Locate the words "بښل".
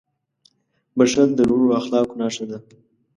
0.97-1.29